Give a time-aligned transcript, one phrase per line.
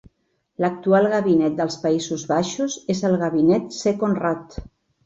[0.63, 4.71] L'actual gabinet dels Països Baixos és el gabinet Second Rutte.